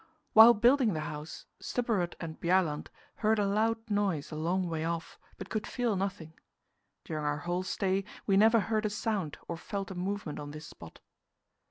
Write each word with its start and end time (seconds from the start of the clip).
While 0.33 0.55
building 0.55 0.93
the 0.95 1.01
house, 1.01 1.45
Stubberud 1.59 2.15
and 2.19 2.39
Bjaaland 2.41 2.87
heard 3.17 3.37
a 3.37 3.45
loud 3.45 3.87
noise 3.87 4.31
a 4.31 4.35
long 4.35 4.67
way 4.67 4.83
off, 4.83 5.19
but 5.37 5.51
could 5.51 5.67
feel 5.67 5.95
nothing. 5.95 6.33
During 7.03 7.23
our 7.23 7.37
whole 7.37 7.61
stay 7.61 8.03
we 8.25 8.35
never 8.35 8.61
heard 8.61 8.87
a 8.87 8.89
sound 8.89 9.37
or 9.47 9.57
felt 9.57 9.91
a 9.91 9.93
movement 9.95 10.39
on 10.39 10.49
this 10.49 10.65
spot. 10.65 11.01